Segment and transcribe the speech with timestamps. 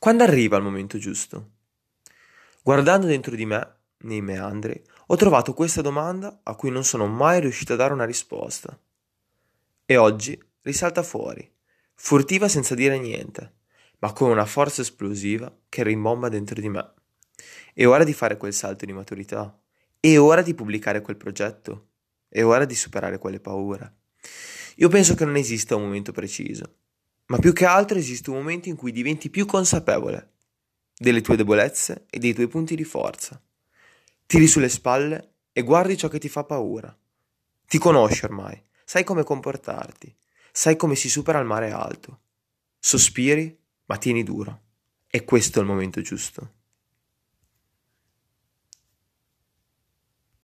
[0.00, 1.54] Quando arriva il momento giusto?
[2.62, 7.40] Guardando dentro di me, nei meandri, ho trovato questa domanda a cui non sono mai
[7.40, 8.78] riuscito a dare una risposta.
[9.84, 11.52] E oggi risalta fuori,
[11.94, 13.54] furtiva senza dire niente,
[13.98, 16.92] ma con una forza esplosiva che rimbomba dentro di me.
[17.74, 19.60] È ora di fare quel salto di maturità.
[19.98, 21.88] È ora di pubblicare quel progetto.
[22.28, 23.94] È ora di superare quelle paure.
[24.76, 26.76] Io penso che non esista un momento preciso
[27.28, 30.32] ma più che altro esiste un momento in cui diventi più consapevole
[30.96, 33.40] delle tue debolezze e dei tuoi punti di forza.
[34.26, 36.94] Tiri sulle spalle e guardi ciò che ti fa paura.
[37.66, 40.14] Ti conosci ormai, sai come comportarti,
[40.50, 42.20] sai come si supera il mare alto.
[42.78, 43.56] Sospiri,
[43.86, 44.62] ma tieni duro.
[45.06, 46.54] E questo è il momento giusto.